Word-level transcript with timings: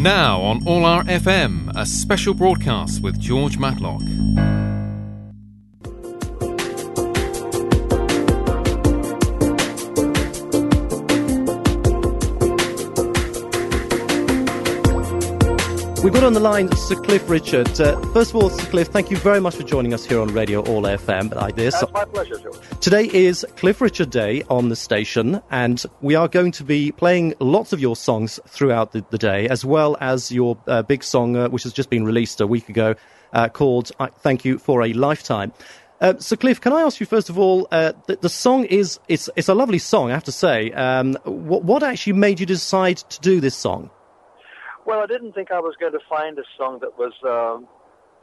Now 0.00 0.40
on 0.40 0.60
ORLAfm, 0.62 1.72
a 1.76 1.84
special 1.84 2.32
broadcast 2.32 3.02
with 3.02 3.20
George 3.20 3.58
Matlock. 3.58 4.00
We've 16.10 16.16
got 16.16 16.26
on 16.26 16.32
the 16.32 16.40
line 16.40 16.74
Sir 16.74 16.96
Cliff 16.96 17.30
Richard. 17.30 17.80
Uh, 17.80 17.96
first 18.06 18.30
of 18.30 18.36
all, 18.42 18.50
Sir 18.50 18.68
Cliff, 18.68 18.88
thank 18.88 19.12
you 19.12 19.16
very 19.18 19.40
much 19.40 19.54
for 19.54 19.62
joining 19.62 19.94
us 19.94 20.04
here 20.04 20.20
on 20.20 20.26
Radio 20.34 20.58
All 20.62 20.82
FM 20.82 21.32
like 21.36 21.54
this. 21.54 21.72
That's 21.78 21.92
my 21.92 22.04
pleasure, 22.04 22.36
George. 22.36 22.56
Today 22.80 23.08
is 23.12 23.46
Cliff 23.54 23.80
Richard 23.80 24.10
Day 24.10 24.42
on 24.50 24.70
the 24.70 24.74
station, 24.74 25.40
and 25.52 25.86
we 26.00 26.16
are 26.16 26.26
going 26.26 26.50
to 26.50 26.64
be 26.64 26.90
playing 26.90 27.34
lots 27.38 27.72
of 27.72 27.78
your 27.78 27.94
songs 27.94 28.40
throughout 28.48 28.90
the, 28.90 29.04
the 29.10 29.18
day, 29.18 29.46
as 29.48 29.64
well 29.64 29.96
as 30.00 30.32
your 30.32 30.58
uh, 30.66 30.82
big 30.82 31.04
song, 31.04 31.36
uh, 31.36 31.48
which 31.48 31.62
has 31.62 31.72
just 31.72 31.90
been 31.90 32.04
released 32.04 32.40
a 32.40 32.46
week 32.48 32.68
ago, 32.68 32.96
uh, 33.32 33.48
called 33.48 33.92
Thank 34.18 34.44
You 34.44 34.58
for 34.58 34.82
a 34.82 34.92
Lifetime. 34.92 35.52
Uh, 36.00 36.14
so, 36.18 36.34
Cliff, 36.34 36.60
can 36.60 36.72
I 36.72 36.80
ask 36.82 36.98
you 36.98 37.06
first 37.06 37.30
of 37.30 37.38
all? 37.38 37.68
Uh, 37.70 37.92
the, 38.08 38.16
the, 38.16 38.28
song 38.28 38.64
is 38.64 38.98
it's 39.06 39.30
it's 39.36 39.48
a 39.48 39.54
lovely 39.54 39.78
song, 39.78 40.10
I 40.10 40.14
have 40.14 40.24
to 40.24 40.32
say. 40.32 40.72
Um, 40.72 41.16
what, 41.22 41.62
what 41.62 41.84
actually 41.84 42.14
made 42.14 42.40
you 42.40 42.46
decide 42.46 42.96
to 42.96 43.20
do 43.20 43.40
this 43.40 43.54
song? 43.54 43.90
Well, 44.90 44.98
I 44.98 45.06
didn't 45.06 45.34
think 45.34 45.52
I 45.52 45.60
was 45.60 45.76
going 45.78 45.92
to 45.92 46.00
find 46.08 46.36
a 46.36 46.42
song 46.58 46.80
that 46.80 46.98
was 46.98 47.12
um, 47.22 47.68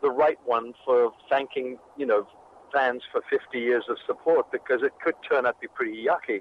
the 0.02 0.12
right 0.12 0.38
one 0.44 0.74
for 0.84 1.14
thanking, 1.30 1.78
you 1.96 2.06
know, 2.06 2.28
fans 2.74 3.04
for 3.10 3.22
50 3.30 3.58
years 3.58 3.86
of 3.88 3.96
support 4.06 4.52
because 4.52 4.84
it 4.84 4.92
could 5.02 5.14
turn 5.32 5.46
out 5.46 5.56
to 5.56 5.60
be 5.62 5.68
pretty 5.74 6.06
yucky. 6.06 6.40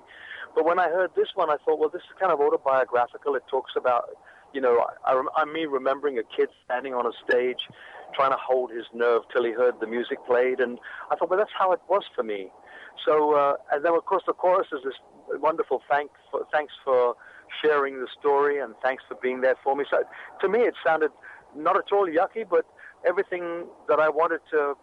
But 0.52 0.65
when 0.65 0.80
I 0.80 0.89
heard 0.89 1.12
this 1.15 1.29
one, 1.37 1.49
I 1.49 1.59
thought, 1.65 1.79
well, 1.79 1.91
this 1.91 2.02
is 2.02 2.19
kind 2.19 2.33
of 2.33 2.41
autobiographical. 2.41 3.37
It 3.37 3.45
talks 3.49 3.75
about, 3.77 4.09
you 4.52 4.61
know, 4.61 4.85
I, 5.05 5.23
I, 5.37 5.45
me 5.45 5.66
remembering 5.66 6.19
a 6.19 6.25
kid 6.37 6.49
standing 6.65 6.93
on 6.93 7.07
a 7.07 7.13
stage 7.30 7.63
trying 8.13 8.33
to 8.33 8.37
hold 8.37 8.73
his 8.73 8.87
nerve 8.93 9.23
till 9.33 9.45
he 9.45 9.52
heard 9.52 9.74
the 9.80 9.87
music 9.87 10.18
played. 10.27 10.59
And 10.59 10.80
I 11.13 11.15
thought, 11.15 11.30
well, 11.30 11.38
that's 11.38 11.55
how 11.57 11.71
it 11.71 11.80
was 11.88 12.02
for 12.16 12.24
me. 12.24 12.51
So, 13.07 13.37
uh, 13.37 13.55
and 13.71 13.85
then, 13.85 13.95
of 13.95 14.05
course, 14.07 14.24
the 14.27 14.33
chorus 14.33 14.66
is 14.73 14.80
this 14.83 14.95
wonderful 15.40 15.83
thank 15.88 16.11
for, 16.33 16.43
thanks 16.51 16.73
for 16.85 17.15
sharing 17.62 18.01
the 18.01 18.09
story 18.18 18.59
and 18.60 18.74
thanks 18.82 19.02
for 19.09 19.16
being 19.23 19.40
there 19.40 19.57
for 19.62 19.76
me. 19.76 19.85
So 19.90 19.99
to 20.40 20.49
me, 20.49 20.60
it 20.60 20.74
sounded 20.85 21.10
not 21.54 21.76
at 21.76 21.93
all 21.93 22.07
yucky, 22.07 22.49
but 22.49 22.66
everything 23.07 23.66
that 23.88 24.01
I 24.01 24.09
wanted 24.09 24.40
to 24.51 24.74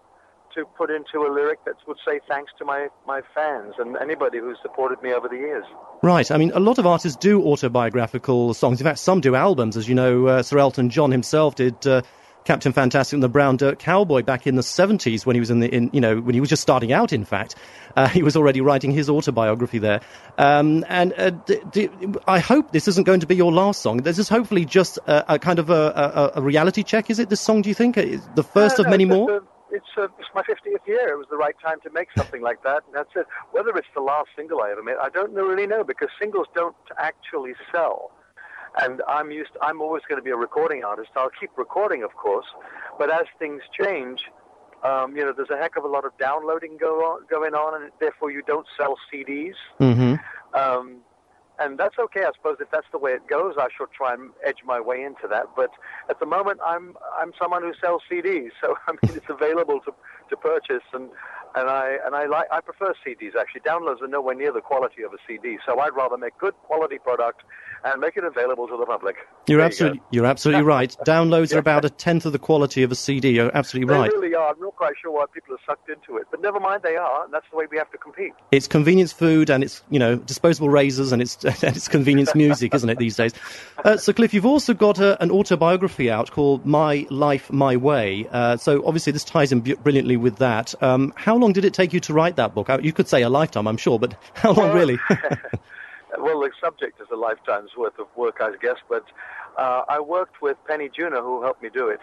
to 0.56 0.66
put 0.78 0.92
into 0.92 1.26
a 1.28 1.30
lyric 1.34 1.64
that 1.66 1.76
would 1.88 1.98
say 2.06 2.20
thanks 2.30 2.52
to 2.60 2.66
my, 2.66 2.88
my 3.08 3.22
fans 3.34 3.74
and 3.80 3.98
anybody 3.98 4.38
who's 4.38 4.58
supported 4.62 5.02
me 5.02 5.12
over 5.12 5.28
the 5.28 5.36
years. 5.36 5.66
Right. 6.04 6.30
I 6.30 6.38
mean, 6.38 6.52
a 6.54 6.60
lot 6.60 6.78
of 6.78 6.86
artists 6.86 7.18
do 7.18 7.44
autobiographical 7.44 8.54
songs. 8.54 8.80
In 8.80 8.86
fact, 8.86 9.00
some 9.00 9.20
do 9.20 9.36
albums. 9.36 9.78
As 9.78 9.90
you 9.90 9.96
know, 9.96 10.28
uh, 10.28 10.44
Sir 10.44 10.60
Elton 10.60 10.92
John 10.92 11.12
himself 11.12 11.56
did 11.56 11.88
uh, 11.88 12.04
Captain 12.46 12.74
Fantastic 12.74 13.14
and 13.14 13.24
the 13.24 13.30
Brown 13.30 13.58
Dirt 13.58 13.80
Cowboy 13.80 14.22
back 14.22 14.46
in 14.46 14.56
the 14.56 14.62
70s 14.62 15.26
when 15.26 15.36
he 15.36 15.40
was 15.40 15.50
in 15.50 15.60
the, 15.60 15.74
in, 15.74 15.90
you 15.94 16.02
know, 16.02 16.20
when 16.20 16.34
he 16.34 16.40
was 16.40 16.50
just 16.50 16.62
starting 16.62 16.92
out, 16.92 17.14
in 17.14 17.26
fact. 17.26 17.56
Uh, 17.96 18.08
he 18.08 18.24
was 18.24 18.36
already 18.36 18.60
writing 18.62 18.92
his 18.92 19.10
autobiography 19.10 19.80
there. 19.80 20.02
Um, 20.38 20.86
and 20.90 21.14
uh, 21.18 21.30
d- 21.30 21.62
d- 21.72 21.90
I 22.28 22.40
hope 22.40 22.72
this 22.72 22.88
isn't 22.88 23.06
going 23.06 23.22
to 23.22 23.28
be 23.28 23.36
your 23.36 23.52
last 23.52 23.82
song. 23.82 23.98
This 23.98 24.20
is 24.20 24.30
hopefully 24.30 24.66
just 24.66 24.98
a, 25.08 25.36
a 25.36 25.40
kind 25.40 25.60
of 25.60 25.70
a, 25.70 26.34
a, 26.34 26.40
a, 26.40 26.42
reality 26.42 26.84
check, 26.84 27.10
is 27.10 27.20
it, 27.20 27.30
this 27.30 27.40
song, 27.40 27.62
do 27.62 27.70
you 27.70 27.76
think? 27.76 27.96
The 27.96 28.44
first 28.44 28.78
no, 28.78 28.86
of 28.86 28.90
many 28.90 29.06
more? 29.06 29.44
It's, 29.72 29.86
it's 29.98 30.30
my 30.36 30.42
50th 30.42 30.86
year. 30.88 31.14
It 31.14 31.18
was 31.18 31.28
the 31.30 31.38
right 31.38 31.56
time 31.64 31.80
to 31.82 31.90
make 31.92 32.10
something 32.18 32.42
like 32.42 32.62
that. 32.64 32.84
And 32.86 32.96
that's 32.96 33.10
it. 33.16 33.26
Whether 33.52 33.70
it's 33.72 33.88
the 33.96 34.02
last 34.02 34.30
single 34.36 34.62
I 34.62 34.72
ever 34.72 34.84
made, 34.84 34.98
I 35.02 35.10
don't 35.10 35.34
really 35.34 35.68
know 35.68 35.84
because 35.84 36.10
singles 36.20 36.48
don't 36.54 36.76
actually 37.00 37.54
sell 37.72 38.12
and 38.82 39.02
I'm 39.08 39.32
used. 39.32 39.52
I'm 39.62 39.82
always 39.82 40.04
going 40.08 40.20
to 40.20 40.24
be 40.24 40.32
a 40.32 40.36
recording 40.36 40.84
artist. 40.84 41.10
I'll 41.16 41.30
keep 41.40 41.52
recording, 41.58 42.04
of 42.04 42.16
course, 42.16 42.46
but 42.98 43.12
as 43.12 43.26
things 43.40 43.62
change, 43.80 44.22
um, 44.84 45.16
you 45.16 45.24
know, 45.24 45.34
there's 45.36 45.50
a 45.50 45.58
heck 45.58 45.78
of 45.78 45.84
a 45.84 45.88
lot 45.88 46.06
of 46.06 46.12
downloading 46.18 46.78
go 46.78 47.00
on, 47.02 47.26
going 47.30 47.54
on, 47.54 47.82
and 47.82 47.92
therefore 48.00 48.32
you 48.32 48.42
don't 48.42 48.68
sell 48.78 48.96
CDs. 49.12 49.56
Mm-hmm. 49.80 50.16
Um, 50.58 50.98
and 51.60 51.78
that's 51.78 51.98
okay, 52.00 52.22
I 52.24 52.32
suppose. 52.36 52.58
If 52.60 52.72
that's 52.72 52.88
the 52.92 52.98
way 52.98 53.12
it 53.12 53.28
goes, 53.28 53.56
I 53.58 53.68
shall 53.78 53.88
try 53.88 54.14
and 54.14 54.32
edge 54.46 54.58
my 54.66 54.80
way 54.80 55.04
into 55.04 55.28
that. 55.30 55.46
But 55.56 55.70
at 56.10 56.20
the 56.20 56.26
moment, 56.26 56.60
I'm 56.66 56.96
I'm 57.20 57.32
someone 57.40 57.62
who 57.62 57.74
sells 57.80 58.02
CDs, 58.12 58.50
so 58.60 58.76
I 58.88 58.92
mean 58.92 59.16
it's 59.16 59.30
available 59.30 59.80
to 59.82 59.94
to 60.30 60.38
purchase, 60.38 60.84
and 60.94 61.10
and 61.56 61.70
I 61.70 61.98
and 62.06 62.16
I 62.16 62.26
like 62.26 62.48
I 62.52 62.60
prefer 62.60 62.94
CDs 63.06 63.36
actually. 63.40 63.62
Downloads 63.62 64.02
are 64.02 64.08
nowhere 64.08 64.36
near 64.36 64.52
the 64.52 64.62
quality 64.62 65.04
of 65.04 65.14
a 65.14 65.18
CD, 65.28 65.58
so 65.66 65.80
I'd 65.80 65.96
rather 65.96 66.18
make 66.18 66.38
good 66.40 66.56
quality 66.64 66.98
product 66.98 67.44
and 67.84 68.00
make 68.00 68.18
it 68.18 68.24
available 68.24 68.68
to 68.68 68.78
the 68.78 68.86
public. 68.86 69.16
You're 69.48 69.58
there 69.58 69.66
absolutely 69.66 70.02
you 70.12 70.24
are 70.24 70.28
absolutely 70.28 70.64
right. 70.64 70.96
Downloads 71.06 71.52
yeah. 71.52 71.58
are 71.58 71.60
about 71.60 71.86
a 71.86 71.90
tenth 71.90 72.26
of 72.26 72.32
the 72.32 72.40
quality 72.40 72.84
of 72.84 72.92
a 72.92 72.96
CD. 72.96 73.32
You're 73.32 73.56
absolutely 73.56 73.94
they 73.94 74.00
right. 74.00 74.12
They 74.12 74.18
really 74.18 74.36
are. 74.36 74.52
I'm 74.52 74.60
not 74.60 74.76
quite 74.76 74.94
sure 75.02 75.12
why 75.12 75.26
people 75.34 75.56
are 75.56 75.60
sucked 75.66 75.90
into 75.90 76.18
it, 76.18 76.28
but 76.32 76.42
never 76.42 76.60
mind, 76.60 76.82
they 76.84 76.96
are, 76.96 77.26
and 77.26 77.34
that's 77.34 77.46
the 77.52 77.58
way 77.58 77.66
we 77.70 77.78
have 77.78 77.92
to 77.92 77.98
compete. 77.98 78.34
It's 78.52 78.68
convenience 78.68 79.12
food, 79.12 79.50
and 79.50 79.64
it's 79.64 79.82
you 79.90 80.00
know 80.00 80.16
disposable 80.16 80.70
razors, 80.70 81.12
and 81.12 81.22
it's 81.22 81.44
and 81.44 81.76
it's 81.76 81.88
convenience 81.88 82.34
music, 82.36 82.74
isn't 82.74 82.90
it 82.90 82.98
these 82.98 83.16
days? 83.16 83.34
Uh, 83.84 83.98
so, 83.98 84.14
Cliff, 84.14 84.34
you've 84.34 84.46
also 84.46 84.74
got 84.74 85.00
a, 85.00 85.22
an 85.22 85.32
autobiography 85.32 86.10
out 86.10 86.32
called 86.32 86.66
My 86.66 87.06
Life, 87.10 87.52
My 87.52 87.76
Way. 87.76 88.28
Uh, 88.32 88.58
so, 88.58 88.86
obviously, 88.86 89.12
this 89.12 89.24
ties 89.24 89.52
in 89.52 89.62
brilliantly 89.62 90.18
with 90.18 90.38
that. 90.38 90.74
Um, 90.82 91.14
how 91.16 91.36
long 91.36 91.54
did 91.54 91.66
it 91.66 91.74
take 91.74 91.94
you 91.94 92.00
to 92.02 92.14
write 92.14 92.36
that 92.38 92.54
book? 92.54 92.70
Uh, 92.70 92.80
you 92.82 92.94
could 92.94 93.08
say 93.08 93.22
a 93.22 93.30
lifetime, 93.30 93.68
I'm 93.68 93.78
sure, 93.78 94.00
but 94.00 94.16
how 94.34 94.54
long 94.54 94.70
well, 94.70 94.76
really? 94.76 95.00
Well, 96.20 96.40
the 96.40 96.52
subject 96.62 97.02
is 97.02 97.08
a 97.12 97.16
lifetime's 97.16 97.72
worth 97.78 97.98
of 98.00 98.08
work, 98.16 98.38
I 98.40 98.52
guess, 98.62 98.78
but 98.90 99.06
uh, 99.58 99.84
I 99.88 100.00
worked 100.00 100.42
with 100.42 100.58
Penny 100.68 100.90
Junor, 100.90 101.22
who 101.22 101.42
helped 101.42 101.62
me 101.62 101.70
do 101.74 101.88
it. 101.88 102.00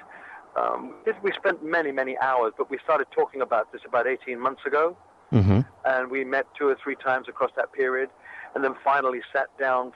Um, 0.56 0.94
we 1.22 1.32
spent 1.32 1.65
many, 1.65 1.93
many 1.93 2.19
hours, 2.19 2.53
but 2.56 2.70
we 2.70 2.78
started 2.82 3.06
talking 3.12 3.41
about 3.41 3.72
this 3.72 3.82
about 3.87 4.06
18 4.06 4.38
months 4.41 4.62
ago. 4.66 4.97
Mm-hmm. 5.32 5.60
And 5.84 6.10
we 6.10 6.25
met 6.25 6.47
two 6.59 6.66
or 6.66 6.76
three 6.82 6.97
times 6.97 7.28
across 7.28 7.50
that 7.56 7.72
period, 7.72 8.10
and 8.54 8.65
then 8.65 8.75
finally 8.82 9.20
sat 9.32 9.47
down 9.59 9.93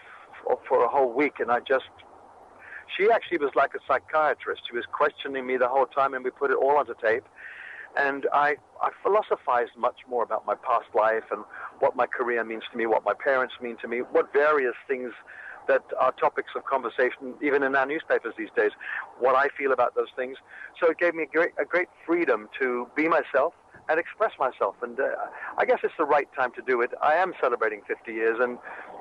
f- 0.49 0.59
for 0.69 0.85
a 0.85 0.89
whole 0.89 1.13
week. 1.13 1.41
And 1.41 1.51
I 1.51 1.59
just, 1.59 1.91
she 2.97 3.11
actually 3.11 3.39
was 3.39 3.51
like 3.57 3.73
a 3.75 3.81
psychiatrist. 3.87 4.63
She 4.71 4.77
was 4.77 4.85
questioning 4.93 5.45
me 5.45 5.57
the 5.57 5.69
whole 5.69 5.87
time, 5.87 6.15
and 6.15 6.25
we 6.25 6.31
put 6.31 6.53
it 6.53 6.57
all 6.57 6.77
onto 6.77 6.95
tape. 7.03 7.25
And 7.97 8.27
I, 8.33 8.57
I 8.83 8.91
philosophized 9.03 9.73
much 9.77 10.01
more 10.09 10.23
about 10.23 10.47
my 10.47 10.55
past 10.57 10.87
life 10.95 11.25
and 11.31 11.45
what 11.79 11.95
my 11.95 12.07
career 12.07 12.43
means 12.45 12.65
to 12.73 12.79
me, 12.79 12.87
what 12.87 13.05
my 13.05 13.15
parents 13.15 13.55
mean 13.61 13.77
to 13.83 13.89
me, 13.89 13.99
what 13.99 14.33
various 14.33 14.75
things 14.89 15.13
that 15.69 15.83
are 15.99 16.13
topics 16.13 16.51
of 16.57 16.65
conversation, 16.65 17.35
even 17.43 17.63
in 17.63 17.75
our 17.75 17.87
newspapers 17.87 18.35
these 18.37 18.51
days, 18.57 18.73
what 19.19 19.35
I 19.35 19.49
feel 19.57 19.73
about 19.73 19.95
those 19.95 20.09
things. 20.17 20.37
So 20.81 20.91
it 20.91 20.99
gave 20.99 21.15
me 21.15 21.23
a 21.23 21.27
great, 21.27 21.53
a 21.59 21.65
great 21.65 21.89
freedom 22.07 22.49
to 22.61 22.89
be 22.97 23.09
myself 23.09 23.55
and 23.89 23.99
express 23.99 24.33
myself. 24.39 24.75
And 24.83 24.99
uh, 24.99 25.05
I 25.59 25.65
guess 25.65 25.79
it's 25.83 25.95
the 25.99 26.05
right 26.05 26.29
time 26.37 26.53
to 26.57 26.63
do 26.63 26.81
it. 26.81 26.91
I 27.03 27.15
am 27.15 27.33
celebrating 27.41 27.83
50 27.87 28.13
years, 28.13 28.39
and 28.41 28.59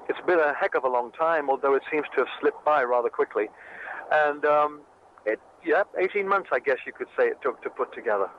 it's 0.10 0.20
been 0.26 0.40
a 0.40 0.54
heck 0.54 0.76
of 0.76 0.84
a 0.84 0.90
long 0.90 1.12
time, 1.12 1.50
although 1.50 1.74
it 1.74 1.84
seems 1.92 2.06
to 2.16 2.22
have 2.22 2.28
slipped 2.40 2.64
by 2.66 2.84
rather 2.84 3.10
quickly. 3.10 3.48
And 4.12 4.46
um, 4.46 4.82
it, 5.26 5.40
yeah, 5.66 5.84
18 5.98 6.28
months, 6.28 6.50
I 6.52 6.60
guess 6.60 6.78
you 6.86 6.94
could 6.94 7.08
say 7.18 7.28
it 7.28 7.42
took 7.42 7.62
to 7.64 7.70
put 7.70 7.94
together. 7.94 8.30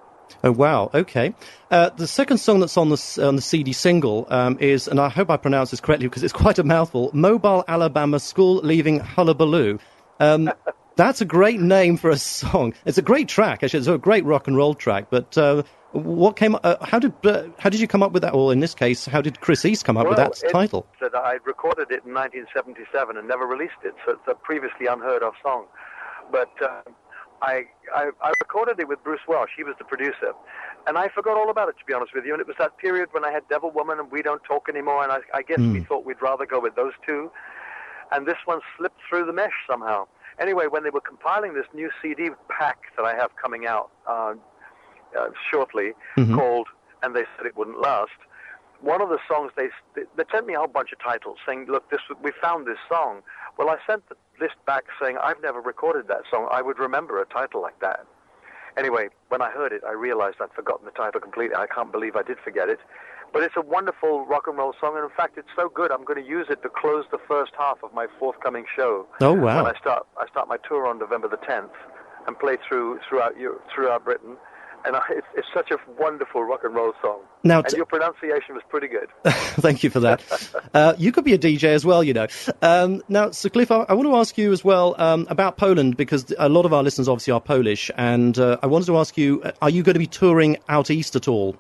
Oh 0.42 0.52
wow! 0.52 0.90
Okay. 0.92 1.34
Uh, 1.70 1.90
the 1.90 2.06
second 2.06 2.38
song 2.38 2.60
that's 2.60 2.76
on 2.76 2.90
the 2.90 3.20
on 3.26 3.36
the 3.36 3.42
CD 3.42 3.72
single 3.72 4.26
um, 4.28 4.58
is, 4.60 4.86
and 4.86 5.00
I 5.00 5.08
hope 5.08 5.30
I 5.30 5.36
pronounce 5.36 5.70
this 5.70 5.80
correctly 5.80 6.06
because 6.06 6.22
it's 6.22 6.32
quite 6.44 6.58
a 6.58 6.64
mouthful. 6.64 7.10
Mobile 7.12 7.64
Alabama 7.66 8.20
School 8.20 8.56
Leaving 8.56 9.00
Hullabaloo. 9.00 9.78
Um, 10.20 10.52
that's 10.96 11.20
a 11.20 11.24
great 11.24 11.60
name 11.60 11.96
for 11.96 12.10
a 12.10 12.18
song. 12.18 12.74
It's 12.84 12.98
a 12.98 13.02
great 13.02 13.28
track. 13.28 13.62
Actually, 13.62 13.80
it's 13.80 13.88
a 13.88 13.98
great 13.98 14.24
rock 14.24 14.46
and 14.46 14.56
roll 14.56 14.74
track. 14.74 15.06
But 15.10 15.36
uh, 15.38 15.62
what 15.92 16.36
came? 16.36 16.56
Uh, 16.62 16.84
how 16.84 16.98
did 16.98 17.14
uh, 17.24 17.44
how 17.58 17.70
did 17.70 17.80
you 17.80 17.88
come 17.88 18.02
up 18.02 18.12
with 18.12 18.22
that? 18.22 18.34
Or 18.34 18.52
in 18.52 18.60
this 18.60 18.74
case, 18.74 19.06
how 19.06 19.20
did 19.20 19.40
Chris 19.40 19.64
East 19.64 19.84
come 19.84 19.96
up 19.96 20.04
well, 20.04 20.10
with 20.10 20.18
that 20.18 20.46
it, 20.46 20.52
title? 20.52 20.86
That 21.00 21.14
I 21.14 21.38
recorded 21.44 21.90
it 21.90 22.04
in 22.04 22.12
1977 22.12 23.16
and 23.16 23.28
never 23.28 23.46
released 23.46 23.80
it, 23.84 23.94
so 24.04 24.12
it's 24.12 24.28
a 24.28 24.34
previously 24.34 24.86
unheard 24.86 25.22
of 25.22 25.34
song. 25.42 25.66
But 26.30 26.50
uh, 26.62 26.82
I, 27.44 27.64
I, 27.94 28.10
I 28.22 28.32
recorded 28.40 28.80
it 28.80 28.88
with 28.88 29.02
Bruce 29.04 29.20
Welch. 29.28 29.50
He 29.56 29.64
was 29.64 29.74
the 29.78 29.84
producer. 29.84 30.32
And 30.86 30.96
I 30.96 31.08
forgot 31.08 31.36
all 31.36 31.50
about 31.50 31.68
it, 31.68 31.76
to 31.78 31.84
be 31.84 31.92
honest 31.92 32.14
with 32.14 32.24
you. 32.24 32.32
And 32.32 32.40
it 32.40 32.46
was 32.46 32.56
that 32.58 32.78
period 32.78 33.08
when 33.12 33.24
I 33.24 33.30
had 33.30 33.46
Devil 33.48 33.70
Woman 33.70 33.98
and 33.98 34.10
We 34.10 34.22
Don't 34.22 34.42
Talk 34.44 34.68
Anymore. 34.68 35.02
And 35.02 35.12
I, 35.12 35.18
I 35.34 35.42
guess 35.42 35.58
mm. 35.58 35.72
we 35.72 35.84
thought 35.84 36.04
we'd 36.04 36.22
rather 36.22 36.46
go 36.46 36.60
with 36.60 36.74
those 36.74 36.92
two. 37.06 37.30
And 38.12 38.26
this 38.26 38.38
one 38.44 38.60
slipped 38.76 39.00
through 39.08 39.26
the 39.26 39.32
mesh 39.32 39.52
somehow. 39.68 40.06
Anyway, 40.40 40.66
when 40.68 40.82
they 40.82 40.90
were 40.90 41.00
compiling 41.00 41.54
this 41.54 41.66
new 41.74 41.90
CD 42.02 42.30
pack 42.48 42.78
that 42.96 43.04
I 43.04 43.14
have 43.14 43.30
coming 43.36 43.66
out 43.66 43.90
uh, 44.08 44.34
uh, 45.18 45.28
shortly 45.50 45.92
mm-hmm. 46.16 46.34
called, 46.34 46.68
and 47.02 47.14
they 47.14 47.24
said 47.36 47.46
it 47.46 47.56
wouldn't 47.56 47.80
last, 47.80 48.10
one 48.84 49.00
of 49.00 49.08
the 49.08 49.18
songs 49.26 49.52
they 49.56 49.68
they 49.94 50.24
sent 50.30 50.46
me 50.46 50.54
a 50.54 50.58
whole 50.58 50.68
bunch 50.68 50.92
of 50.92 50.98
titles 51.00 51.38
saying, 51.46 51.66
"Look, 51.68 51.90
this 51.90 52.00
we 52.22 52.30
found 52.42 52.66
this 52.66 52.78
song." 52.88 53.22
Well, 53.56 53.70
I 53.70 53.78
sent 53.86 54.08
the 54.08 54.16
list 54.40 54.56
back 54.66 54.84
saying, 55.00 55.16
"I've 55.18 55.40
never 55.42 55.60
recorded 55.60 56.08
that 56.08 56.22
song. 56.30 56.48
I 56.50 56.62
would 56.62 56.78
remember 56.78 57.20
a 57.20 57.26
title 57.26 57.60
like 57.62 57.78
that." 57.80 58.04
Anyway, 58.76 59.08
when 59.28 59.40
I 59.40 59.50
heard 59.50 59.72
it, 59.72 59.82
I 59.86 59.92
realized 59.92 60.36
I'd 60.40 60.52
forgotten 60.52 60.84
the 60.84 60.90
title 60.90 61.20
completely. 61.20 61.56
I 61.56 61.66
can't 61.66 61.92
believe 61.92 62.16
I 62.16 62.22
did 62.22 62.38
forget 62.40 62.68
it. 62.68 62.80
But 63.32 63.42
it's 63.42 63.56
a 63.56 63.62
wonderful 63.62 64.26
rock 64.26 64.46
and 64.46 64.56
roll 64.56 64.74
song, 64.80 64.96
and 64.96 65.04
in 65.04 65.10
fact, 65.10 65.38
it's 65.38 65.48
so 65.56 65.68
good. 65.68 65.90
I'm 65.90 66.04
going 66.04 66.22
to 66.22 66.28
use 66.28 66.46
it 66.50 66.62
to 66.62 66.68
close 66.68 67.04
the 67.10 67.18
first 67.18 67.52
half 67.58 67.82
of 67.82 67.92
my 67.92 68.06
forthcoming 68.18 68.64
show. 68.76 69.06
Oh 69.20 69.32
wow! 69.32 69.62
When 69.62 69.74
I 69.74 69.78
start, 69.78 70.06
I 70.16 70.26
start 70.28 70.48
my 70.48 70.58
tour 70.68 70.86
on 70.86 70.98
November 70.98 71.28
the 71.28 71.38
10th, 71.38 71.74
and 72.26 72.38
play 72.38 72.56
through 72.68 73.00
throughout 73.08 73.36
Europe, 73.38 73.64
throughout 73.74 74.04
Britain. 74.04 74.36
And 74.84 74.96
I, 74.96 75.02
it's, 75.10 75.26
it's 75.36 75.48
such 75.54 75.70
a 75.70 75.78
wonderful 75.98 76.44
rock 76.44 76.60
and 76.64 76.74
roll 76.74 76.92
song. 77.00 77.20
Now, 77.42 77.60
and 77.60 77.72
your 77.72 77.86
pronunciation 77.86 78.54
was 78.54 78.62
pretty 78.68 78.88
good. 78.88 79.08
Thank 79.60 79.82
you 79.82 79.90
for 79.90 80.00
that. 80.00 80.22
uh, 80.74 80.94
you 80.98 81.12
could 81.12 81.24
be 81.24 81.32
a 81.32 81.38
DJ 81.38 81.64
as 81.68 81.84
well, 81.84 82.02
you 82.02 82.12
know. 82.12 82.26
Um, 82.62 83.02
now, 83.08 83.30
Sir 83.30 83.48
Cliff, 83.48 83.70
I, 83.70 83.86
I, 83.88 83.94
want 83.94 84.08
to 84.08 84.16
ask 84.16 84.36
you 84.36 84.52
as 84.52 84.64
well 84.64 84.94
um, 84.98 85.26
about 85.30 85.56
Poland 85.56 85.96
because 85.96 86.32
a 86.38 86.48
lot 86.48 86.66
of 86.66 86.72
our 86.72 86.82
listeners 86.82 87.08
obviously 87.08 87.32
are 87.32 87.40
Polish, 87.40 87.90
and 87.96 88.38
uh, 88.38 88.58
I 88.62 88.66
wanted 88.66 88.86
to 88.86 88.98
ask 88.98 89.16
you: 89.16 89.42
uh, 89.42 89.52
Are 89.62 89.70
you 89.70 89.82
going 89.82 89.94
to 89.94 90.00
be 90.00 90.06
touring 90.06 90.58
out 90.68 90.90
east 90.90 91.16
at 91.16 91.28
all? 91.28 91.56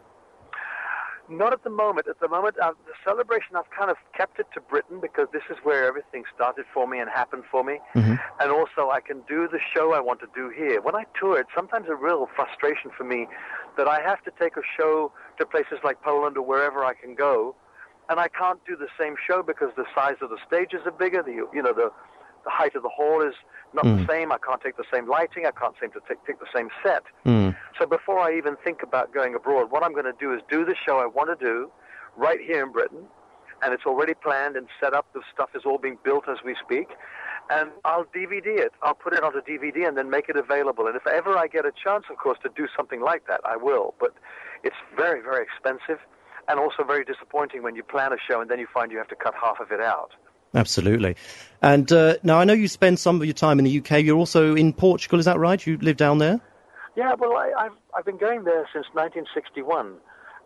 Not 1.38 1.52
at 1.52 1.64
the 1.64 1.70
moment. 1.70 2.06
At 2.08 2.20
the 2.20 2.28
moment, 2.28 2.56
uh, 2.58 2.72
the 2.86 2.92
celebration, 3.04 3.56
I've 3.56 3.70
kind 3.70 3.90
of 3.90 3.96
kept 4.16 4.38
it 4.38 4.46
to 4.54 4.60
Britain 4.60 5.00
because 5.00 5.28
this 5.32 5.42
is 5.50 5.56
where 5.62 5.86
everything 5.86 6.24
started 6.34 6.64
for 6.72 6.86
me 6.86 6.98
and 6.98 7.10
happened 7.10 7.44
for 7.50 7.64
me. 7.64 7.80
Mm-hmm. 7.94 8.14
And 8.40 8.50
also, 8.50 8.90
I 8.90 9.00
can 9.00 9.22
do 9.28 9.48
the 9.48 9.58
show 9.74 9.92
I 9.92 10.00
want 10.00 10.20
to 10.20 10.28
do 10.34 10.50
here. 10.50 10.80
When 10.80 10.94
I 10.94 11.04
tour, 11.18 11.38
it's 11.40 11.50
sometimes 11.54 11.88
a 11.88 11.94
real 11.94 12.28
frustration 12.34 12.90
for 12.96 13.04
me 13.04 13.26
that 13.76 13.88
I 13.88 14.00
have 14.00 14.22
to 14.24 14.32
take 14.38 14.56
a 14.56 14.62
show 14.76 15.12
to 15.38 15.46
places 15.46 15.78
like 15.82 16.00
Poland 16.02 16.36
or 16.36 16.42
wherever 16.42 16.84
I 16.84 16.94
can 16.94 17.14
go, 17.14 17.54
and 18.08 18.20
I 18.20 18.28
can't 18.28 18.60
do 18.66 18.76
the 18.76 18.88
same 18.98 19.16
show 19.26 19.42
because 19.42 19.70
the 19.76 19.86
size 19.94 20.16
of 20.20 20.30
the 20.30 20.38
stages 20.46 20.80
are 20.84 20.92
bigger. 20.92 21.22
The 21.22 21.32
you 21.32 21.62
know 21.62 21.72
the 21.72 21.90
the 22.44 22.50
height 22.50 22.74
of 22.74 22.82
the 22.82 22.88
hall 22.88 23.22
is 23.22 23.34
not 23.74 23.84
mm. 23.84 24.06
the 24.06 24.12
same. 24.12 24.32
I 24.32 24.38
can't 24.38 24.60
take 24.60 24.76
the 24.76 24.84
same 24.92 25.08
lighting. 25.08 25.46
I 25.46 25.50
can't 25.50 25.74
seem 25.80 25.90
to 25.92 26.00
take, 26.08 26.24
take 26.26 26.38
the 26.38 26.46
same 26.54 26.68
set. 26.82 27.02
Mm. 27.26 27.56
So 27.78 27.86
before 27.86 28.18
I 28.18 28.36
even 28.36 28.56
think 28.62 28.82
about 28.82 29.12
going 29.12 29.34
abroad, 29.34 29.70
what 29.70 29.82
I'm 29.82 29.92
going 29.92 30.04
to 30.04 30.18
do 30.18 30.32
is 30.32 30.40
do 30.50 30.64
the 30.64 30.74
show 30.86 30.98
I 30.98 31.06
want 31.06 31.36
to 31.36 31.44
do 31.44 31.70
right 32.16 32.40
here 32.40 32.64
in 32.64 32.72
Britain. 32.72 33.06
And 33.62 33.72
it's 33.72 33.84
already 33.86 34.14
planned 34.14 34.56
and 34.56 34.68
set 34.80 34.92
up. 34.94 35.06
The 35.14 35.22
stuff 35.32 35.50
is 35.54 35.62
all 35.64 35.78
being 35.78 35.98
built 36.04 36.28
as 36.28 36.38
we 36.44 36.54
speak. 36.62 36.88
And 37.50 37.70
I'll 37.84 38.04
DVD 38.04 38.58
it. 38.58 38.72
I'll 38.82 38.94
put 38.94 39.12
it 39.12 39.22
onto 39.22 39.40
DVD 39.40 39.86
and 39.88 39.96
then 39.96 40.10
make 40.10 40.28
it 40.28 40.36
available. 40.36 40.86
And 40.86 40.96
if 40.96 41.06
ever 41.06 41.36
I 41.36 41.46
get 41.46 41.64
a 41.64 41.72
chance, 41.72 42.04
of 42.10 42.16
course, 42.18 42.38
to 42.42 42.50
do 42.54 42.66
something 42.76 43.00
like 43.00 43.26
that, 43.28 43.40
I 43.44 43.56
will. 43.56 43.94
But 43.98 44.14
it's 44.62 44.76
very, 44.96 45.20
very 45.20 45.44
expensive 45.44 45.98
and 46.48 46.58
also 46.58 46.84
very 46.84 47.04
disappointing 47.04 47.62
when 47.62 47.74
you 47.74 47.82
plan 47.82 48.12
a 48.12 48.16
show 48.28 48.40
and 48.40 48.50
then 48.50 48.58
you 48.58 48.66
find 48.72 48.92
you 48.92 48.98
have 48.98 49.08
to 49.08 49.16
cut 49.16 49.34
half 49.40 49.60
of 49.60 49.72
it 49.72 49.80
out. 49.80 50.10
Absolutely. 50.54 51.16
And 51.62 51.90
uh, 51.92 52.16
now 52.22 52.38
I 52.38 52.44
know 52.44 52.52
you 52.52 52.68
spend 52.68 52.98
some 52.98 53.20
of 53.20 53.24
your 53.24 53.34
time 53.34 53.58
in 53.58 53.64
the 53.64 53.78
UK. 53.78 54.04
You're 54.04 54.18
also 54.18 54.54
in 54.54 54.72
Portugal, 54.72 55.18
is 55.18 55.24
that 55.24 55.38
right? 55.38 55.64
You 55.66 55.78
live 55.78 55.96
down 55.96 56.18
there? 56.18 56.40
Yeah, 56.96 57.14
well, 57.18 57.36
I, 57.36 57.64
have 57.64 57.72
I've 57.96 58.04
been 58.04 58.18
going 58.18 58.44
there 58.44 58.68
since 58.72 58.86
1961, 58.92 59.94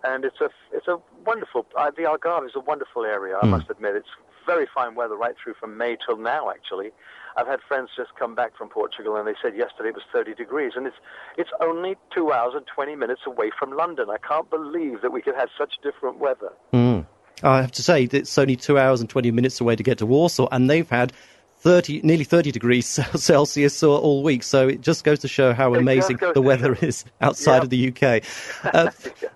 and 0.04 0.24
it's 0.24 0.40
a 0.40 0.48
it's 0.72 0.88
a 0.88 0.96
wonderful. 1.26 1.66
Uh, 1.76 1.90
the 1.94 2.04
Algarve 2.04 2.46
is 2.46 2.52
a 2.54 2.60
wonderful 2.60 3.04
area. 3.04 3.36
I 3.36 3.44
mm. 3.44 3.50
must 3.50 3.68
admit, 3.68 3.96
it's 3.96 4.08
very 4.46 4.66
fine 4.74 4.94
weather 4.94 5.14
right 5.16 5.34
through 5.42 5.54
from 5.60 5.76
May 5.76 5.98
till 6.06 6.16
now. 6.16 6.48
Actually, 6.48 6.90
I've 7.36 7.46
had 7.46 7.60
friends 7.68 7.90
just 7.94 8.14
come 8.18 8.34
back 8.34 8.56
from 8.56 8.70
Portugal, 8.70 9.16
and 9.16 9.28
they 9.28 9.34
said 9.42 9.56
yesterday 9.56 9.90
it 9.90 9.94
was 9.94 10.04
30 10.10 10.34
degrees, 10.34 10.72
and 10.74 10.86
it's 10.86 10.96
it's 11.36 11.50
only 11.60 11.96
two 12.14 12.32
hours 12.32 12.54
and 12.56 12.64
20 12.66 12.96
minutes 12.96 13.22
away 13.26 13.50
from 13.58 13.76
London. 13.76 14.06
I 14.08 14.16
can't 14.26 14.48
believe 14.48 15.02
that 15.02 15.12
we 15.12 15.20
could 15.20 15.34
have 15.36 15.50
such 15.58 15.74
different 15.82 16.18
weather. 16.18 16.52
Mm. 16.72 17.04
I 17.42 17.60
have 17.60 17.72
to 17.72 17.82
say, 17.82 18.04
it's 18.04 18.36
only 18.38 18.56
two 18.56 18.78
hours 18.78 19.00
and 19.00 19.08
20 19.08 19.30
minutes 19.30 19.60
away 19.60 19.76
to 19.76 19.82
get 19.82 19.98
to 19.98 20.06
Warsaw, 20.06 20.48
and 20.50 20.68
they've 20.68 20.88
had 20.88 21.12
30, 21.60 22.02
nearly 22.02 22.24
30 22.24 22.52
degrees 22.52 22.86
Celsius 23.14 23.82
all 23.82 24.22
week. 24.22 24.42
So 24.42 24.68
it 24.68 24.80
just 24.80 25.04
goes 25.04 25.18
to 25.20 25.28
show 25.28 25.52
how 25.52 25.74
amazing 25.74 26.18
the 26.34 26.42
weather 26.42 26.74
is 26.80 27.04
outside 27.20 27.62
of 27.62 27.70
the 27.70 27.88
UK. 27.88 28.22
Uh, 28.64 28.90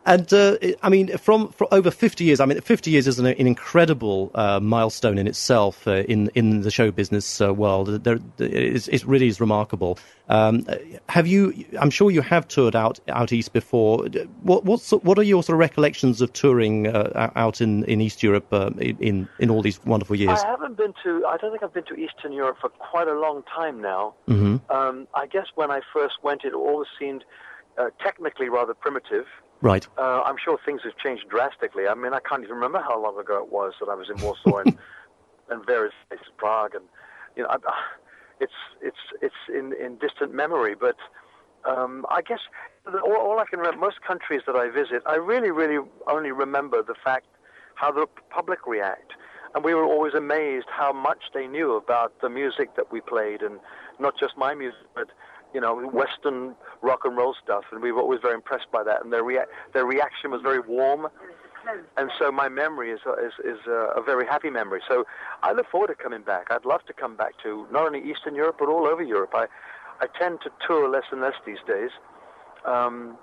and 0.04 0.32
uh, 0.32 0.56
I 0.82 0.88
mean, 0.88 1.16
from, 1.16 1.48
from, 1.52 1.68
over 1.70 1.90
50 1.90 2.24
years, 2.24 2.40
I 2.40 2.44
mean, 2.44 2.60
50 2.60 2.90
years 2.90 3.06
is 3.06 3.18
an, 3.18 3.26
an 3.26 3.46
incredible 3.46 4.30
uh, 4.34 4.60
milestone 4.60 5.16
in 5.16 5.26
itself 5.26 5.86
uh, 5.86 6.02
in 6.02 6.30
in 6.34 6.62
the 6.62 6.70
show 6.70 6.90
business 6.90 7.40
uh, 7.40 7.54
world. 7.54 8.04
There, 8.04 8.18
it 8.38 9.04
really 9.06 9.28
is 9.28 9.40
remarkable. 9.40 9.98
Um, 10.28 10.66
have 11.08 11.26
you? 11.26 11.64
I'm 11.80 11.90
sure 11.90 12.10
you 12.10 12.20
have 12.20 12.46
toured 12.48 12.76
out 12.76 13.00
out 13.08 13.32
east 13.32 13.52
before. 13.52 14.06
What 14.42 14.64
what 14.64 14.80
what 15.02 15.18
are 15.18 15.22
your 15.22 15.42
sort 15.42 15.54
of 15.54 15.60
recollections 15.60 16.20
of 16.20 16.32
touring 16.32 16.88
uh, 16.88 17.30
out 17.36 17.60
in, 17.60 17.84
in 17.84 18.00
East 18.00 18.22
Europe 18.22 18.52
in 18.78 19.28
in 19.38 19.50
all 19.50 19.62
these 19.62 19.82
wonderful 19.84 20.16
years? 20.16 20.40
I 20.40 20.48
haven't 20.48 20.76
been 20.76 20.94
to. 21.04 21.24
I 21.26 21.36
don't 21.36 21.50
think 21.50 21.62
I've 21.62 21.72
been 21.72 21.84
to 21.84 21.94
East 21.94 22.11
Eastern 22.16 22.32
Europe 22.32 22.58
for 22.60 22.68
quite 22.68 23.08
a 23.08 23.18
long 23.18 23.42
time 23.54 23.80
now. 23.80 24.14
Mm-hmm. 24.28 24.70
Um, 24.70 25.06
I 25.14 25.26
guess 25.26 25.46
when 25.54 25.70
I 25.70 25.80
first 25.92 26.14
went, 26.22 26.44
it 26.44 26.54
always 26.54 26.88
seemed 26.98 27.24
uh, 27.78 27.90
technically 28.02 28.48
rather 28.48 28.74
primitive. 28.74 29.26
Right. 29.60 29.86
Uh, 29.96 30.22
I'm 30.22 30.36
sure 30.42 30.58
things 30.64 30.80
have 30.84 30.96
changed 30.96 31.28
drastically. 31.28 31.86
I 31.86 31.94
mean, 31.94 32.12
I 32.12 32.20
can't 32.20 32.42
even 32.42 32.56
remember 32.56 32.80
how 32.80 33.00
long 33.00 33.18
ago 33.18 33.36
it 33.38 33.52
was 33.52 33.74
that 33.80 33.88
I 33.88 33.94
was 33.94 34.08
in 34.10 34.20
Warsaw 34.20 34.58
and, 34.58 34.78
and 35.50 35.64
various 35.64 35.94
places, 36.08 36.26
Prague, 36.36 36.74
and 36.74 36.84
you 37.36 37.44
know, 37.44 37.48
I, 37.50 37.58
it's 38.40 38.52
it's 38.80 38.96
it's 39.20 39.34
in 39.48 39.72
in 39.72 39.96
distant 39.98 40.34
memory. 40.34 40.74
But 40.74 40.96
um, 41.64 42.04
I 42.10 42.22
guess 42.22 42.40
all, 42.86 43.14
all 43.14 43.38
I 43.38 43.44
can 43.48 43.60
remember, 43.60 43.78
most 43.78 44.02
countries 44.02 44.42
that 44.46 44.56
I 44.56 44.68
visit, 44.68 45.02
I 45.06 45.14
really, 45.14 45.52
really 45.52 45.78
only 46.08 46.32
remember 46.32 46.82
the 46.82 46.94
fact 47.04 47.26
how 47.76 47.92
the 47.92 48.06
public 48.30 48.66
react 48.66 49.12
and 49.54 49.64
we 49.64 49.74
were 49.74 49.84
always 49.84 50.14
amazed 50.14 50.66
how 50.70 50.92
much 50.92 51.24
they 51.34 51.46
knew 51.46 51.76
about 51.76 52.20
the 52.20 52.28
music 52.28 52.74
that 52.76 52.90
we 52.90 53.00
played, 53.00 53.42
and 53.42 53.60
not 53.98 54.18
just 54.18 54.36
my 54.36 54.54
music, 54.54 54.86
but 54.94 55.08
you 55.54 55.60
know, 55.60 55.74
Western 55.86 56.54
rock 56.80 57.00
and 57.04 57.16
roll 57.16 57.34
stuff, 57.42 57.64
and 57.72 57.82
we 57.82 57.92
were 57.92 58.00
always 58.00 58.20
very 58.22 58.34
impressed 58.34 58.70
by 58.72 58.82
that. 58.82 59.04
And 59.04 59.12
their 59.12 59.22
rea- 59.22 59.44
their 59.74 59.84
reaction 59.84 60.30
was 60.30 60.40
very 60.42 60.60
warm, 60.60 61.08
and 61.96 62.10
so 62.18 62.32
my 62.32 62.48
memory 62.48 62.90
is 62.90 63.00
is 63.22 63.32
is 63.44 63.58
a, 63.66 64.00
a 64.00 64.02
very 64.02 64.26
happy 64.26 64.50
memory. 64.50 64.80
So 64.88 65.04
I 65.42 65.52
look 65.52 65.68
forward 65.70 65.88
to 65.88 65.94
coming 65.94 66.22
back. 66.22 66.46
I'd 66.50 66.64
love 66.64 66.84
to 66.86 66.92
come 66.92 67.16
back 67.16 67.32
to 67.42 67.66
not 67.70 67.84
only 67.86 68.00
Eastern 68.00 68.34
Europe 68.34 68.56
but 68.58 68.68
all 68.68 68.86
over 68.86 69.02
Europe. 69.02 69.32
I 69.34 69.46
I 70.00 70.06
tend 70.18 70.40
to 70.42 70.50
tour 70.66 70.88
less 70.88 71.04
and 71.12 71.20
less 71.20 71.34
these 71.46 71.62
days. 71.66 71.90
Um, 72.64 73.18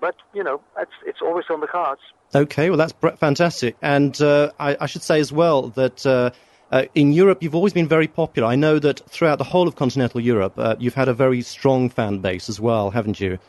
but 0.00 0.16
you 0.34 0.42
know, 0.42 0.60
it's 0.78 0.92
it's 1.06 1.20
always 1.22 1.46
on 1.50 1.60
the 1.60 1.66
cards. 1.66 2.00
Okay, 2.34 2.70
well 2.70 2.78
that's 2.78 2.94
fantastic, 3.18 3.76
and 3.82 4.20
uh, 4.20 4.50
I, 4.58 4.76
I, 4.80 4.86
should 4.86 5.02
say 5.02 5.20
as 5.20 5.32
well 5.32 5.68
that. 5.70 6.06
Uh, 6.06 6.30
uh, 6.72 6.84
in 6.94 7.12
Europe, 7.12 7.42
you've 7.42 7.56
always 7.56 7.72
been 7.72 7.88
very 7.88 8.06
popular. 8.06 8.46
I 8.46 8.54
know 8.54 8.78
that 8.78 9.00
throughout 9.10 9.38
the 9.38 9.44
whole 9.44 9.66
of 9.66 9.74
continental 9.74 10.20
Europe, 10.20 10.54
uh, 10.56 10.76
you've 10.78 10.94
had 10.94 11.08
a 11.08 11.12
very 11.12 11.42
strong 11.42 11.90
fan 11.90 12.18
base 12.18 12.48
as 12.48 12.60
well, 12.60 12.90
haven't 12.92 13.18
you? 13.18 13.40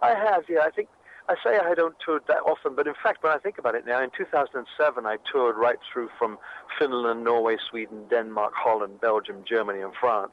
I 0.00 0.14
have, 0.14 0.44
yeah. 0.48 0.60
I 0.62 0.70
think 0.70 0.88
I 1.28 1.34
say 1.44 1.58
I 1.58 1.74
don't 1.74 1.94
tour 2.04 2.20
that 2.26 2.40
often, 2.46 2.74
but 2.74 2.86
in 2.86 2.94
fact, 3.02 3.22
when 3.22 3.32
I 3.32 3.38
think 3.38 3.58
about 3.58 3.74
it 3.74 3.84
now, 3.84 4.02
in 4.02 4.10
2007, 4.16 5.04
I 5.04 5.18
toured 5.30 5.56
right 5.56 5.78
through 5.92 6.08
from 6.18 6.38
Finland, 6.78 7.22
Norway, 7.22 7.58
Sweden, 7.68 8.04
Denmark, 8.08 8.54
Holland, 8.56 9.00
Belgium, 9.00 9.44
Germany, 9.46 9.82
and 9.82 9.92
France. 10.00 10.32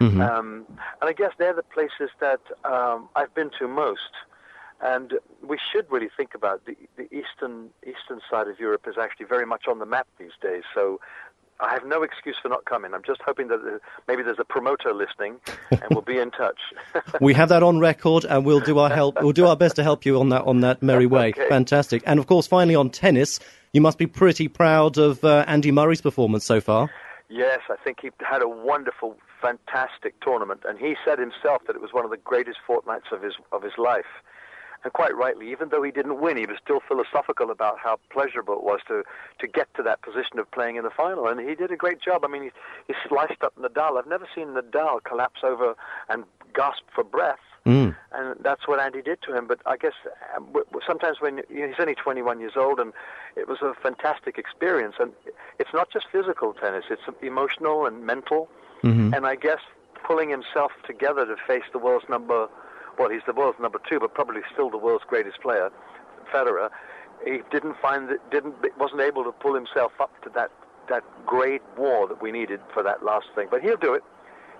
Mm-hmm. 0.00 0.20
Um, 0.20 0.66
and 1.00 1.08
I 1.08 1.12
guess 1.12 1.32
they're 1.38 1.54
the 1.54 1.62
places 1.62 2.10
that 2.20 2.40
um, 2.64 3.08
I've 3.16 3.34
been 3.34 3.50
to 3.58 3.68
most. 3.68 4.12
And 4.82 5.14
we 5.46 5.58
should 5.72 5.86
really 5.90 6.08
think 6.16 6.34
about 6.34 6.64
the, 6.64 6.76
the 6.96 7.04
eastern 7.14 7.68
eastern 7.82 8.20
side 8.30 8.48
of 8.48 8.58
Europe 8.58 8.86
is 8.88 8.94
actually 9.00 9.26
very 9.26 9.44
much 9.44 9.68
on 9.68 9.78
the 9.78 9.86
map 9.86 10.06
these 10.18 10.32
days. 10.40 10.62
So 10.74 11.00
I 11.60 11.72
have 11.74 11.84
no 11.84 12.02
excuse 12.02 12.36
for 12.40 12.48
not 12.48 12.64
coming. 12.64 12.94
I'm 12.94 13.02
just 13.02 13.20
hoping 13.24 13.48
that 13.48 13.80
maybe 14.08 14.22
there's 14.22 14.38
a 14.38 14.44
promoter 14.44 14.94
listening, 14.94 15.36
and 15.70 15.82
we'll 15.90 16.00
be 16.00 16.18
in 16.18 16.30
touch. 16.30 16.58
we 17.20 17.34
have 17.34 17.50
that 17.50 17.62
on 17.62 17.78
record, 17.78 18.24
and 18.24 18.46
we'll 18.46 18.60
do 18.60 18.78
our 18.78 18.88
help. 18.88 19.20
We'll 19.20 19.32
do 19.32 19.46
our 19.46 19.56
best 19.56 19.76
to 19.76 19.82
help 19.82 20.06
you 20.06 20.18
on 20.18 20.30
that 20.30 20.42
on 20.42 20.60
that 20.60 20.82
merry 20.82 21.06
way. 21.06 21.20
Okay. 21.30 21.48
Fantastic. 21.48 22.02
And 22.06 22.18
of 22.18 22.26
course, 22.26 22.46
finally 22.46 22.74
on 22.74 22.90
tennis, 22.90 23.38
you 23.72 23.80
must 23.80 23.98
be 23.98 24.06
pretty 24.06 24.48
proud 24.48 24.98
of 24.98 25.22
uh, 25.22 25.44
Andy 25.46 25.70
Murray's 25.70 26.00
performance 26.00 26.44
so 26.44 26.60
far. 26.60 26.90
Yes, 27.28 27.60
I 27.68 27.76
think 27.76 27.98
he 28.00 28.10
had 28.20 28.42
a 28.42 28.48
wonderful, 28.48 29.16
fantastic 29.40 30.18
tournament, 30.20 30.62
and 30.66 30.78
he 30.78 30.96
said 31.04 31.18
himself 31.18 31.62
that 31.66 31.76
it 31.76 31.82
was 31.82 31.92
one 31.92 32.04
of 32.04 32.10
the 32.10 32.16
greatest 32.16 32.58
fortnights 32.66 33.06
of 33.12 33.22
his 33.22 33.34
of 33.52 33.62
his 33.62 33.74
life 33.78 34.06
and 34.82 34.92
quite 34.92 35.14
rightly, 35.14 35.50
even 35.50 35.68
though 35.68 35.82
he 35.82 35.90
didn't 35.90 36.20
win, 36.20 36.36
he 36.36 36.46
was 36.46 36.56
still 36.62 36.80
philosophical 36.86 37.50
about 37.50 37.78
how 37.78 37.98
pleasurable 38.10 38.54
it 38.54 38.62
was 38.62 38.80
to, 38.88 39.02
to 39.38 39.46
get 39.46 39.72
to 39.74 39.82
that 39.82 40.00
position 40.02 40.38
of 40.38 40.50
playing 40.50 40.76
in 40.76 40.84
the 40.84 40.90
final. 40.90 41.26
And 41.26 41.40
he 41.40 41.54
did 41.54 41.70
a 41.70 41.76
great 41.76 42.00
job. 42.00 42.24
I 42.24 42.28
mean, 42.28 42.44
he, 42.44 42.50
he 42.88 42.94
sliced 43.08 43.42
up 43.42 43.54
Nadal. 43.56 43.98
I've 43.98 44.06
never 44.06 44.26
seen 44.34 44.48
Nadal 44.48 45.02
collapse 45.04 45.40
over 45.44 45.74
and 46.08 46.24
gasp 46.54 46.82
for 46.94 47.04
breath. 47.04 47.38
Mm. 47.66 47.94
And 48.12 48.36
that's 48.42 48.66
what 48.66 48.80
Andy 48.80 49.02
did 49.02 49.20
to 49.22 49.36
him. 49.36 49.46
But 49.46 49.60
I 49.66 49.76
guess 49.76 49.92
um, 50.34 50.48
sometimes 50.86 51.20
when 51.20 51.42
you 51.50 51.60
know, 51.60 51.66
he's 51.68 51.76
only 51.78 51.94
21 51.94 52.40
years 52.40 52.54
old, 52.56 52.80
and 52.80 52.94
it 53.36 53.48
was 53.48 53.58
a 53.60 53.74
fantastic 53.82 54.38
experience. 54.38 54.94
And 54.98 55.12
it's 55.58 55.74
not 55.74 55.92
just 55.92 56.06
physical 56.10 56.54
tennis; 56.54 56.84
it's 56.90 57.02
emotional 57.20 57.84
and 57.84 58.06
mental. 58.06 58.48
Mm-hmm. 58.82 59.12
And 59.12 59.26
I 59.26 59.36
guess 59.36 59.58
pulling 60.02 60.30
himself 60.30 60.72
together 60.86 61.26
to 61.26 61.36
face 61.46 61.64
the 61.70 61.78
world's 61.78 62.08
number 62.08 62.48
well, 62.98 63.10
he's 63.10 63.22
the 63.26 63.32
world's 63.32 63.58
number 63.58 63.80
two, 63.88 64.00
but 64.00 64.14
probably 64.14 64.40
still 64.52 64.70
the 64.70 64.78
world's 64.78 65.04
greatest 65.06 65.40
player, 65.40 65.70
Federer. 66.32 66.70
He 67.24 67.40
didn't 67.50 67.76
find 67.80 68.08
that 68.08 68.30
didn't 68.30 68.54
wasn't 68.78 69.02
able 69.02 69.24
to 69.24 69.32
pull 69.32 69.54
himself 69.54 69.92
up 70.00 70.10
to 70.22 70.30
that 70.30 70.50
that 70.88 71.04
great 71.26 71.62
war 71.76 72.08
that 72.08 72.20
we 72.20 72.32
needed 72.32 72.60
for 72.72 72.82
that 72.82 73.04
last 73.04 73.26
thing. 73.34 73.48
But 73.50 73.62
he'll 73.62 73.76
do 73.76 73.94
it. 73.94 74.02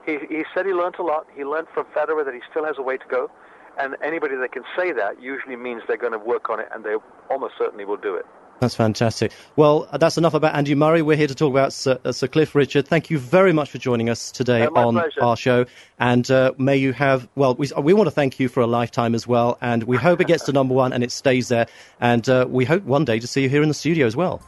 He 0.04 0.18
he 0.28 0.44
said 0.54 0.66
he 0.66 0.72
learned 0.72 0.96
a 0.98 1.02
lot. 1.02 1.26
He 1.34 1.44
learned 1.44 1.68
from 1.72 1.86
Federer 1.86 2.24
that 2.24 2.34
he 2.34 2.40
still 2.50 2.64
has 2.64 2.76
a 2.78 2.82
way 2.82 2.96
to 2.96 3.06
go, 3.08 3.30
And 3.78 3.96
anybody 4.02 4.36
that 4.36 4.52
can 4.52 4.64
say 4.76 4.92
that 4.92 5.22
usually 5.22 5.56
means 5.56 5.82
they're 5.86 5.96
going 5.96 6.12
to 6.12 6.18
work 6.18 6.50
on 6.50 6.60
it, 6.60 6.68
and 6.72 6.84
they 6.84 6.96
almost 7.30 7.54
certainly 7.58 7.84
will 7.84 7.96
do 7.96 8.14
it. 8.14 8.26
That's 8.60 8.74
fantastic. 8.74 9.32
Well, 9.56 9.88
that's 9.98 10.18
enough 10.18 10.34
about 10.34 10.54
Andy 10.54 10.74
Murray. 10.74 11.00
We're 11.00 11.16
here 11.16 11.26
to 11.26 11.34
talk 11.34 11.50
about 11.50 11.72
Sir, 11.72 11.98
uh, 12.04 12.12
Sir 12.12 12.28
Cliff 12.28 12.54
Richard. 12.54 12.86
Thank 12.86 13.08
you 13.08 13.18
very 13.18 13.54
much 13.54 13.70
for 13.70 13.78
joining 13.78 14.10
us 14.10 14.30
today 14.30 14.66
on 14.66 14.94
pleasure. 14.94 15.22
our 15.22 15.36
show. 15.36 15.64
And 15.98 16.30
uh, 16.30 16.52
may 16.58 16.76
you 16.76 16.92
have, 16.92 17.26
well, 17.36 17.54
we, 17.54 17.70
we 17.82 17.94
want 17.94 18.06
to 18.06 18.10
thank 18.10 18.38
you 18.38 18.48
for 18.48 18.60
a 18.60 18.66
lifetime 18.66 19.14
as 19.14 19.26
well. 19.26 19.56
And 19.62 19.84
we 19.84 19.96
hope 19.96 20.20
it 20.20 20.26
gets 20.26 20.44
to 20.44 20.52
number 20.52 20.74
one 20.74 20.92
and 20.92 21.02
it 21.02 21.10
stays 21.10 21.48
there. 21.48 21.66
And 22.00 22.28
uh, 22.28 22.46
we 22.48 22.66
hope 22.66 22.84
one 22.84 23.06
day 23.06 23.18
to 23.18 23.26
see 23.26 23.42
you 23.42 23.48
here 23.48 23.62
in 23.62 23.68
the 23.68 23.74
studio 23.74 24.06
as 24.06 24.14
well. 24.14 24.42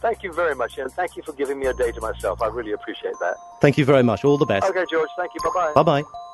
Thank 0.00 0.22
you 0.22 0.32
very 0.32 0.54
much, 0.54 0.78
and 0.78 0.92
thank 0.92 1.16
you 1.16 1.24
for 1.24 1.32
giving 1.32 1.58
me 1.58 1.66
a 1.66 1.74
day 1.74 1.90
to 1.90 2.00
myself. 2.00 2.40
I 2.40 2.46
really 2.46 2.70
appreciate 2.70 3.14
that. 3.20 3.34
Thank 3.60 3.78
you 3.78 3.84
very 3.84 4.04
much. 4.04 4.24
All 4.24 4.38
the 4.38 4.46
best. 4.46 4.64
Okay, 4.64 4.84
George. 4.88 5.08
Thank 5.16 5.32
you. 5.34 5.50
Bye 5.50 5.72
bye. 5.74 5.82
Bye 5.82 6.02
bye. 6.02 6.27